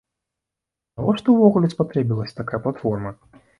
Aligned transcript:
Навошта 1.01 1.27
ўвогуле 1.37 1.71
спатрэбілася 1.75 2.37
такая 2.43 2.59
платформа? 2.67 3.09